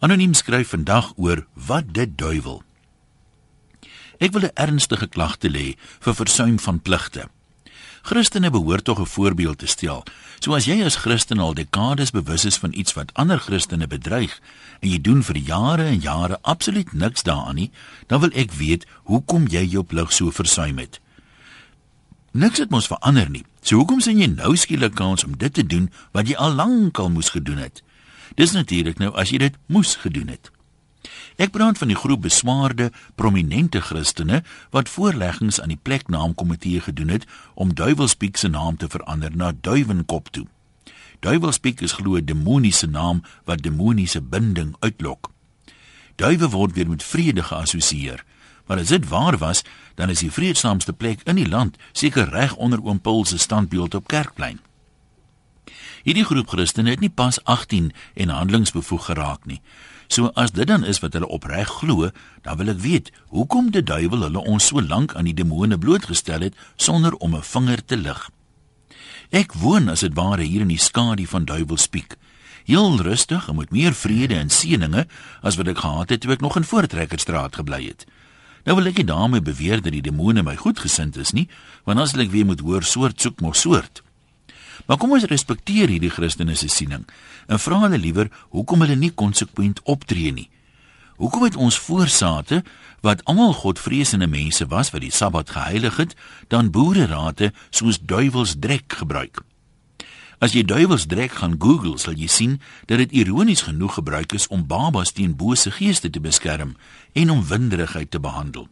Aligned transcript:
Anoniem 0.00 0.32
skryf 0.34 0.68
vandag 0.72 1.12
oor 1.16 1.42
wat 1.52 1.90
dit 1.92 2.08
duiwel. 2.18 2.62
Ek 4.16 4.32
wil 4.32 4.48
'n 4.48 4.56
ernstige 4.56 5.06
klagte 5.06 5.50
lê 5.50 5.76
vir 6.00 6.14
versuim 6.14 6.58
van 6.58 6.80
pligte. 6.80 7.28
Christene 8.02 8.50
behoort 8.50 8.84
tog 8.84 9.00
'n 9.00 9.06
voorbeeld 9.06 9.58
te 9.58 9.66
stel. 9.66 10.04
So 10.38 10.54
as 10.54 10.64
jy 10.64 10.84
as 10.84 10.96
Christen 10.96 11.38
al 11.38 11.54
dekades 11.54 12.10
bewus 12.10 12.44
is 12.44 12.56
van 12.56 12.72
iets 12.72 12.92
wat 12.92 13.14
ander 13.14 13.38
Christene 13.38 13.86
bedreig 13.86 14.40
en 14.80 14.88
jy 14.88 15.00
doen 15.00 15.22
vir 15.22 15.36
jare 15.36 15.84
en 15.84 16.00
jare 16.00 16.38
absoluut 16.42 16.92
niks 16.92 17.22
daaraan 17.22 17.54
nie, 17.54 17.70
dan 18.06 18.20
wil 18.20 18.30
ek 18.32 18.52
weet 18.52 18.86
hoekom 19.04 19.46
jy 19.48 19.64
jou 19.64 19.84
plig 19.84 20.12
so 20.12 20.30
versuim 20.30 20.78
het. 20.78 21.00
Niks 22.32 22.58
het 22.58 22.70
mos 22.70 22.86
verander 22.86 23.30
nie. 23.30 23.44
So 23.60 23.76
hoekom 23.76 24.00
sien 24.00 24.18
jy 24.18 24.26
nou 24.26 24.56
skielik 24.56 24.94
kans 24.94 25.24
om 25.24 25.36
dit 25.36 25.54
te 25.54 25.66
doen 25.66 25.92
wat 26.12 26.28
jy 26.28 26.36
al 26.36 26.54
lank 26.54 26.98
al 26.98 27.10
moes 27.10 27.28
gedoen 27.28 27.58
het? 27.58 27.82
Dis 28.34 28.52
natuurlik 28.52 28.98
nou 28.98 29.12
as 29.14 29.30
jy 29.30 29.38
dit 29.38 29.56
moes 29.66 29.96
gedoen 29.96 30.28
het. 30.28 30.50
Ek 31.40 31.54
praat 31.54 31.78
van 31.80 31.88
die 31.88 31.96
groep 31.96 32.26
beswaarde, 32.26 32.90
prominente 33.16 33.80
Christene 33.80 34.42
wat 34.70 34.88
voorleggings 34.92 35.60
aan 35.60 35.72
die 35.72 35.80
pleknaamkomitee 35.82 36.80
gedoen 36.84 37.08
het 37.08 37.26
om 37.54 37.74
Duiwelspiek 37.74 38.36
se 38.36 38.48
naam 38.48 38.76
te 38.76 38.88
verander 38.88 39.36
na 39.36 39.52
Duiwenkop 39.60 40.28
toe. 40.30 40.46
Duiwelspiek 41.20 41.80
is 41.80 41.92
glo 41.92 42.16
'n 42.16 42.24
demoniese 42.24 42.86
naam 42.86 43.22
wat 43.44 43.62
demoniese 43.62 44.20
binding 44.20 44.76
uitlok. 44.80 45.30
Duiwe 46.16 46.48
word 46.48 46.72
weer 46.72 46.88
met 46.88 47.02
vrede 47.02 47.42
geassosieer. 47.42 48.24
Maar 48.66 48.78
as 48.78 48.88
dit 48.88 49.08
waar 49.08 49.38
was, 49.38 49.62
dan 49.94 50.10
is 50.10 50.18
die 50.18 50.30
vreedsaamste 50.30 50.92
plek 50.92 51.20
in 51.24 51.36
die 51.36 51.48
land 51.48 51.76
seker 51.92 52.28
reg 52.28 52.54
onder 52.56 52.84
oom 52.84 53.00
Paul 53.00 53.24
se 53.24 53.38
standbeeld 53.38 53.94
op 53.94 54.08
Kerkplein. 54.08 54.60
Hierdie 56.02 56.24
groep 56.24 56.48
Christene 56.48 56.94
het 56.94 57.00
nie 57.00 57.12
pas 57.12 57.38
18 57.44 57.92
en 58.14 58.28
handelingsbevoeg 58.32 59.04
geraak 59.10 59.44
nie. 59.44 59.60
So 60.08 60.32
as 60.34 60.50
dit 60.50 60.66
dan 60.66 60.84
is 60.84 60.98
wat 61.04 61.12
hulle 61.14 61.28
opreg 61.28 61.68
glo, 61.80 62.08
dan 62.42 62.56
wil 62.58 62.72
ek 62.72 62.80
weet, 62.82 63.12
hoekom 63.30 63.70
die 63.70 63.84
duiwel 63.84 64.24
hulle 64.26 64.42
ons 64.42 64.70
so 64.72 64.82
lank 64.82 65.14
aan 65.14 65.28
die 65.28 65.36
demone 65.36 65.78
blootgestel 65.78 66.48
het 66.48 66.56
sonder 66.76 67.14
om 67.20 67.36
'n 67.36 67.42
vinger 67.42 67.84
te 67.84 67.96
lig. 67.96 68.30
Ek 69.30 69.54
woon 69.54 69.88
as 69.88 70.00
dit 70.00 70.14
ware 70.14 70.42
hier 70.42 70.60
in 70.60 70.72
die 70.72 70.78
skadu 70.78 71.26
van 71.26 71.44
duiwelspiek. 71.44 72.16
Heel 72.64 72.98
rustig 72.98 73.48
en 73.48 73.56
met 73.56 73.70
meer 73.70 73.94
vrede 73.94 74.34
en 74.34 74.50
seëninge 74.50 75.06
as 75.42 75.56
wat 75.56 75.68
ek 75.68 75.78
gehad 75.78 76.10
het 76.10 76.20
toe 76.20 76.32
ek 76.32 76.40
nog 76.40 76.56
in 76.56 76.64
Voortrekkerstraat 76.64 77.56
gebly 77.56 77.86
het. 77.86 78.06
Nou 78.64 78.76
wil 78.76 78.86
ek 78.86 78.96
nie 78.96 79.08
daarmee 79.08 79.40
beweer 79.40 79.80
dat 79.80 79.92
die 79.92 80.02
demone 80.02 80.42
my 80.42 80.56
goedgesind 80.56 81.16
is 81.16 81.32
nie, 81.32 81.48
want 81.84 81.98
as 81.98 82.14
ek 82.14 82.30
weer 82.30 82.46
moet 82.46 82.60
hoor 82.60 82.82
soort 82.82 83.20
soek 83.20 83.40
mos 83.40 83.60
soort. 83.60 84.02
Maar 84.90 84.98
kom 84.98 85.12
ons 85.14 85.24
respekteer 85.30 85.86
hierdie 85.86 86.10
Christene 86.10 86.56
se 86.58 86.66
siening 86.66 87.04
en 87.46 87.60
vra 87.62 87.76
hulle 87.84 87.98
liewer 88.02 88.26
hoekom 88.50 88.80
hulle 88.82 88.96
nie 88.98 89.12
konsekwent 89.14 89.78
optree 89.86 90.32
nie. 90.34 90.48
Hoekom 91.22 91.44
het 91.46 91.54
ons 91.54 91.78
voorsate 91.78 92.64
wat 93.06 93.22
almal 93.30 93.54
godvreesende 93.54 94.26
mense 94.26 94.66
was 94.66 94.90
wat 94.90 95.04
die 95.04 95.12
Sabbat 95.14 95.52
geheilig 95.54 96.00
het, 96.02 96.16
dan 96.50 96.72
boererate 96.74 97.52
soos 97.70 98.00
duiwelsdrek 98.02 98.98
gebruik? 99.04 99.44
As 100.42 100.58
jy 100.58 100.66
duiwelsdrek 100.66 101.38
gaan 101.38 101.54
Google, 101.62 101.94
sal 101.94 102.18
jy 102.18 102.26
sien 102.26 102.58
dat 102.90 102.98
dit 102.98 103.14
ironies 103.22 103.62
genoeg 103.70 103.94
gebruik 104.00 104.34
is 104.34 104.50
om 104.50 104.66
babas 104.66 105.14
teen 105.14 105.38
bose 105.38 105.70
geeste 105.70 106.10
te 106.10 106.18
beskerm 106.18 106.74
en 107.14 107.30
om 107.30 107.46
winderigheid 107.46 108.10
te 108.10 108.18
behandel. 108.18 108.66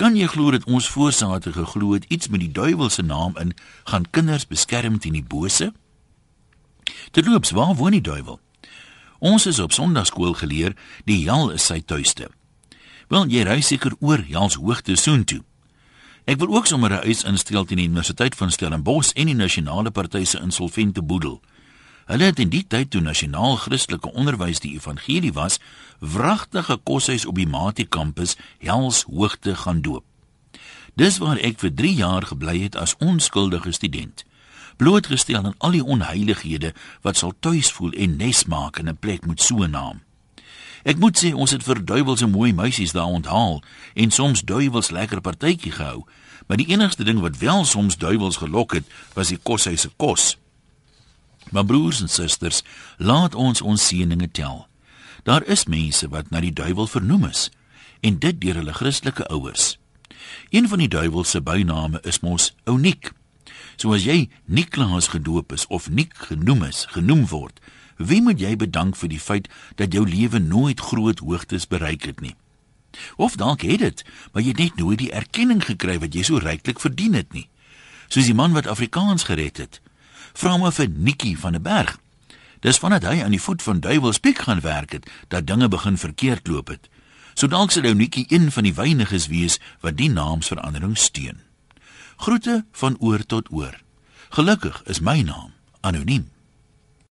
Kan 0.00 0.14
jy 0.16 0.30
glo 0.32 0.48
dat 0.48 0.64
ons 0.64 0.86
voorsate 0.88 1.50
geglo 1.52 1.92
het 1.92 2.06
iets 2.08 2.30
met 2.32 2.40
die 2.40 2.52
duiwel 2.56 2.88
se 2.88 3.02
naam 3.04 3.34
in 3.36 3.50
gaan 3.84 4.06
kinders 4.10 4.46
beskerm 4.48 4.96
teen 4.98 5.12
die 5.12 5.26
bose? 5.28 5.74
Terloops, 7.12 7.50
waar 7.52 7.74
woon 7.76 7.92
die 7.92 8.00
duiwel? 8.00 8.38
Ons 9.18 9.44
is 9.46 9.58
op 9.60 9.76
Sondagskool 9.76 10.32
geleer 10.40 10.72
die 11.04 11.18
hel 11.26 11.50
is 11.52 11.66
sy 11.68 11.82
tuiste. 11.84 12.30
Wel, 13.12 13.28
jy 13.28 13.44
ry 13.44 13.58
seker 13.60 13.92
oor 14.00 14.24
Jans 14.24 14.56
hoogte 14.56 14.96
soontoe. 14.96 15.42
Ek 16.24 16.40
wil 16.40 16.56
ook 16.56 16.66
sommer 16.66 16.96
'n 16.96 17.04
huis 17.04 17.24
instel 17.28 17.64
teen 17.68 17.84
die 17.84 17.88
Universiteit 17.92 18.34
van 18.34 18.50
Stellenbosch 18.50 19.12
en 19.12 19.26
die 19.26 19.36
Nasionale 19.36 19.90
Party 19.90 20.24
se 20.24 20.40
insolvente 20.40 21.02
boedel. 21.02 21.42
Hulle 22.10 22.24
het 22.24 22.40
in 22.42 22.50
die 22.50 22.64
tyd 22.66 22.88
toe 22.90 23.00
nasionaal 23.06 23.52
Christelike 23.62 24.10
onderwys 24.18 24.58
die 24.64 24.72
evangelie 24.74 25.30
was, 25.32 25.60
wragtige 26.02 26.74
koshuis 26.82 27.22
op 27.26 27.36
die 27.38 27.46
Mati 27.46 27.84
kampus 27.86 28.34
Hels 28.58 29.04
Hoogte 29.06 29.54
gaan 29.54 29.78
doop. 29.84 30.02
Dis 30.98 31.20
waar 31.22 31.38
ek 31.38 31.60
vir 31.62 31.70
3 31.78 31.92
jaar 32.00 32.26
gebly 32.32 32.56
het 32.64 32.74
as 32.74 32.96
onskuldige 32.98 33.70
student. 33.78 34.24
Blootgestel 34.82 35.38
aan 35.38 35.54
al 35.58 35.78
die 35.78 35.84
onheilighede 35.84 36.72
wat 37.06 37.22
sal 37.22 37.36
tuis 37.38 37.70
voel 37.78 37.94
en 37.94 38.18
nes 38.18 38.42
maak 38.50 38.82
in 38.82 38.90
'n 38.90 38.98
plek 38.98 39.26
met 39.26 39.40
so 39.40 39.62
'n 39.62 39.70
naam. 39.70 40.02
Ek 40.82 40.98
moet 40.98 41.14
sê 41.14 41.32
ons 41.32 41.50
het 41.50 41.62
vir 41.62 41.84
duiwels 41.84 42.22
en 42.22 42.30
mooi 42.30 42.52
meisies 42.52 42.92
daar 42.92 43.14
onthaal 43.20 43.62
en 43.94 44.10
soms 44.10 44.42
duiwels 44.42 44.90
lekker 44.90 45.20
partytjie 45.20 45.72
gehou, 45.72 46.04
maar 46.46 46.56
die 46.56 46.70
enigste 46.74 47.04
ding 47.04 47.20
wat 47.20 47.38
wel 47.38 47.64
soms 47.64 47.96
duiwels 47.96 48.36
gelok 48.36 48.72
het, 48.72 48.84
was 49.14 49.28
die 49.28 49.38
koshuis 49.42 49.80
se 49.80 49.90
kos. 49.96 50.39
Maar 51.48 51.64
broers 51.64 52.00
en 52.00 52.08
susters, 52.08 52.62
laat 52.96 53.34
ons 53.34 53.60
ons 53.60 53.86
seëninge 53.86 54.30
tel. 54.30 54.66
Daar 55.22 55.44
is 55.44 55.64
mense 55.64 56.08
wat 56.08 56.30
na 56.30 56.40
die 56.40 56.52
duiwel 56.52 56.86
vernoem 56.86 57.24
is 57.28 57.48
en 58.00 58.18
dit 58.18 58.40
deur 58.40 58.56
hulle 58.62 58.72
Christelike 58.72 59.26
ouers. 59.28 59.76
Een 60.48 60.68
van 60.68 60.78
die 60.78 60.88
duiwel 60.88 61.24
se 61.24 61.42
byname 61.42 62.00
is 62.02 62.20
mos 62.20 62.54
Ouniek. 62.64 63.12
So 63.76 63.92
as 63.92 64.04
jy 64.04 64.30
Niklaas 64.44 65.10
gedoop 65.12 65.52
is 65.52 65.66
of 65.66 65.90
Nik 65.90 66.14
genoem 66.30 66.62
is, 66.68 66.86
genoem 66.88 67.26
word, 67.28 67.60
wie 67.96 68.22
moet 68.22 68.40
jy 68.40 68.54
bedank 68.56 68.96
vir 68.96 69.12
die 69.12 69.20
feit 69.20 69.50
dat 69.76 69.92
jou 69.92 70.06
lewe 70.08 70.38
nooit 70.38 70.80
groot 70.80 71.20
hoogtes 71.20 71.68
bereik 71.68 72.08
het 72.08 72.20
nie? 72.24 72.36
Of 73.16 73.36
dalk 73.36 73.60
het 73.62 73.84
dit, 73.84 74.04
maar 74.32 74.42
jy 74.42 74.54
het 74.54 74.58
net 74.64 74.80
nooit 74.80 74.98
die 74.98 75.12
erkenning 75.12 75.60
gekry 75.64 75.98
wat 76.00 76.16
jy 76.16 76.24
so 76.24 76.40
ryklik 76.40 76.80
verdien 76.80 77.14
het 77.14 77.32
nie. 77.36 77.48
Soos 78.08 78.26
die 78.26 78.34
man 78.34 78.56
wat 78.56 78.66
Afrikaans 78.66 79.28
gered 79.28 79.60
het 79.60 79.80
vra 80.32 80.54
hom 80.56 80.72
vir 80.72 80.88
Nikkie 80.88 81.38
van 81.38 81.52
der 81.52 81.62
Berg. 81.62 81.98
Dis 82.60 82.78
vandat 82.78 83.06
hy 83.08 83.22
aan 83.22 83.32
die 83.32 83.40
voet 83.40 83.62
van 83.62 83.80
Duiwelspiek 83.80 84.38
gaan 84.44 84.60
werk 84.60 84.92
het, 84.92 85.10
dat 85.28 85.46
dinge 85.46 85.68
begin 85.68 85.96
verkeerd 85.96 86.48
loop 86.48 86.68
het. 86.68 86.88
So 87.34 87.46
dalk 87.46 87.70
sou 87.70 87.94
Nikkie 87.94 88.26
een 88.28 88.50
van 88.52 88.64
die 88.64 88.74
weiniges 88.74 89.26
wees 89.26 89.58
wat 89.80 89.96
die 89.96 90.10
naamsverandering 90.10 90.98
steun. 90.98 91.40
Groete 92.16 92.64
van 92.72 92.96
oor 93.00 93.24
tot 93.26 93.48
oor. 93.52 93.80
Gelukkig 94.30 94.82
is 94.84 95.00
my 95.00 95.22
naam 95.22 95.52
anoniem. 95.80 96.28